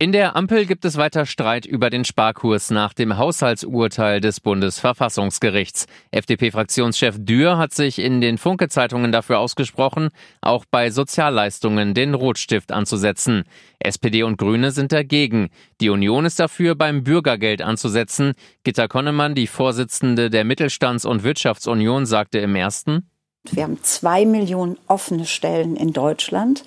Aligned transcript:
In 0.00 0.12
der 0.12 0.36
Ampel 0.36 0.64
gibt 0.64 0.84
es 0.84 0.96
weiter 0.96 1.26
Streit 1.26 1.66
über 1.66 1.90
den 1.90 2.04
Sparkurs 2.04 2.70
nach 2.70 2.92
dem 2.92 3.18
Haushaltsurteil 3.18 4.20
des 4.20 4.38
Bundesverfassungsgerichts. 4.38 5.86
FDP-Fraktionschef 6.12 7.16
Dürr 7.18 7.58
hat 7.58 7.74
sich 7.74 7.98
in 7.98 8.20
den 8.20 8.38
Funke-Zeitungen 8.38 9.10
dafür 9.10 9.40
ausgesprochen, 9.40 10.10
auch 10.40 10.64
bei 10.70 10.90
Sozialleistungen 10.90 11.94
den 11.94 12.14
Rotstift 12.14 12.70
anzusetzen. 12.70 13.42
SPD 13.80 14.22
und 14.22 14.38
Grüne 14.38 14.70
sind 14.70 14.92
dagegen. 14.92 15.48
Die 15.80 15.90
Union 15.90 16.26
ist 16.26 16.38
dafür, 16.38 16.76
beim 16.76 17.02
Bürgergeld 17.02 17.60
anzusetzen. 17.60 18.34
Gitta 18.62 18.86
Konnemann, 18.86 19.34
die 19.34 19.48
Vorsitzende 19.48 20.30
der 20.30 20.44
Mittelstands- 20.44 21.06
und 21.06 21.24
Wirtschaftsunion, 21.24 22.06
sagte 22.06 22.38
im 22.38 22.54
ersten, 22.54 23.10
wir 23.50 23.64
haben 23.64 23.82
zwei 23.82 24.24
Millionen 24.24 24.78
offene 24.86 25.24
Stellen 25.24 25.74
in 25.74 25.92
Deutschland. 25.92 26.62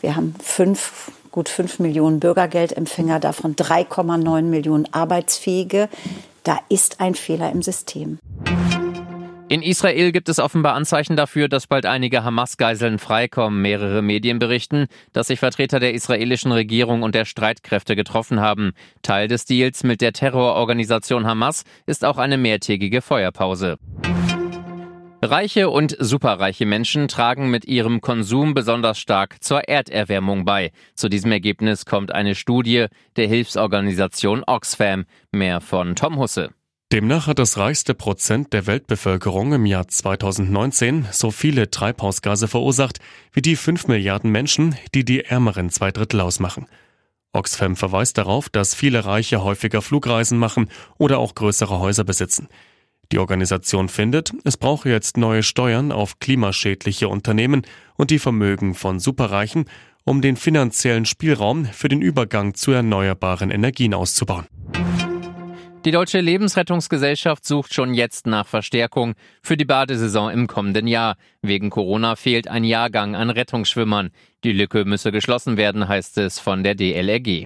Wir 0.00 0.14
haben 0.14 0.36
fünf 0.40 1.10
gut 1.36 1.50
5 1.50 1.80
Millionen 1.80 2.18
Bürgergeldempfänger, 2.18 3.20
davon 3.20 3.56
3,9 3.56 4.40
Millionen 4.40 4.88
Arbeitsfähige. 4.90 5.90
Da 6.44 6.58
ist 6.70 6.98
ein 7.02 7.14
Fehler 7.14 7.52
im 7.52 7.60
System. 7.60 8.18
In 9.48 9.60
Israel 9.60 10.12
gibt 10.12 10.30
es 10.30 10.38
offenbar 10.38 10.72
Anzeichen 10.72 11.14
dafür, 11.14 11.48
dass 11.48 11.66
bald 11.66 11.84
einige 11.84 12.24
Hamas-Geiseln 12.24 12.98
freikommen. 12.98 13.60
Mehrere 13.60 14.00
Medien 14.00 14.38
berichten, 14.38 14.86
dass 15.12 15.26
sich 15.26 15.38
Vertreter 15.38 15.78
der 15.78 15.92
israelischen 15.92 16.52
Regierung 16.52 17.02
und 17.02 17.14
der 17.14 17.26
Streitkräfte 17.26 17.96
getroffen 17.96 18.40
haben. 18.40 18.72
Teil 19.02 19.28
des 19.28 19.44
Deals 19.44 19.84
mit 19.84 20.00
der 20.00 20.14
Terrororganisation 20.14 21.26
Hamas 21.26 21.64
ist 21.84 22.06
auch 22.06 22.16
eine 22.16 22.38
mehrtägige 22.38 23.02
Feuerpause. 23.02 23.76
Reiche 25.22 25.70
und 25.70 25.96
superreiche 25.98 26.66
Menschen 26.66 27.08
tragen 27.08 27.50
mit 27.50 27.64
ihrem 27.64 28.02
Konsum 28.02 28.52
besonders 28.52 28.98
stark 28.98 29.42
zur 29.42 29.66
Erderwärmung 29.66 30.44
bei. 30.44 30.72
Zu 30.94 31.08
diesem 31.08 31.32
Ergebnis 31.32 31.86
kommt 31.86 32.12
eine 32.12 32.34
Studie 32.34 32.86
der 33.16 33.26
Hilfsorganisation 33.26 34.44
Oxfam. 34.46 35.06
Mehr 35.32 35.60
von 35.62 35.96
Tom 35.96 36.18
Husse. 36.18 36.50
Demnach 36.92 37.26
hat 37.26 37.38
das 37.38 37.56
reichste 37.56 37.94
Prozent 37.94 38.52
der 38.52 38.66
Weltbevölkerung 38.66 39.54
im 39.54 39.66
Jahr 39.66 39.88
2019 39.88 41.06
so 41.10 41.30
viele 41.30 41.70
Treibhausgase 41.70 42.46
verursacht 42.46 42.98
wie 43.32 43.42
die 43.42 43.56
5 43.56 43.88
Milliarden 43.88 44.30
Menschen, 44.30 44.76
die 44.94 45.04
die 45.04 45.24
ärmeren 45.24 45.70
zwei 45.70 45.90
Drittel 45.90 46.20
ausmachen. 46.20 46.66
Oxfam 47.32 47.74
verweist 47.74 48.18
darauf, 48.18 48.48
dass 48.50 48.74
viele 48.74 49.04
Reiche 49.04 49.42
häufiger 49.42 49.82
Flugreisen 49.82 50.38
machen 50.38 50.70
oder 50.98 51.18
auch 51.18 51.34
größere 51.34 51.80
Häuser 51.80 52.04
besitzen. 52.04 52.48
Die 53.12 53.18
Organisation 53.18 53.88
findet, 53.88 54.32
es 54.44 54.56
brauche 54.56 54.88
jetzt 54.88 55.16
neue 55.16 55.42
Steuern 55.42 55.92
auf 55.92 56.18
klimaschädliche 56.18 57.08
Unternehmen 57.08 57.62
und 57.96 58.10
die 58.10 58.18
Vermögen 58.18 58.74
von 58.74 58.98
Superreichen, 58.98 59.66
um 60.04 60.20
den 60.22 60.36
finanziellen 60.36 61.04
Spielraum 61.04 61.66
für 61.66 61.88
den 61.88 62.00
Übergang 62.00 62.54
zu 62.54 62.72
erneuerbaren 62.72 63.50
Energien 63.50 63.94
auszubauen. 63.94 64.46
Die 65.84 65.92
Deutsche 65.92 66.20
Lebensrettungsgesellschaft 66.20 67.44
sucht 67.44 67.72
schon 67.72 67.94
jetzt 67.94 68.26
nach 68.26 68.48
Verstärkung 68.48 69.14
für 69.40 69.56
die 69.56 69.64
Badesaison 69.64 70.30
im 70.32 70.48
kommenden 70.48 70.88
Jahr. 70.88 71.16
Wegen 71.42 71.70
Corona 71.70 72.16
fehlt 72.16 72.48
ein 72.48 72.64
Jahrgang 72.64 73.14
an 73.14 73.30
Rettungsschwimmern. 73.30 74.10
Die 74.42 74.50
Lücke 74.50 74.84
müsse 74.84 75.12
geschlossen 75.12 75.56
werden, 75.56 75.86
heißt 75.86 76.18
es 76.18 76.40
von 76.40 76.64
der 76.64 76.74
DLRG. 76.74 77.44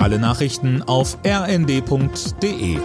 Alle 0.00 0.18
Nachrichten 0.18 0.82
auf 0.82 1.16
rnd.de 1.26 2.78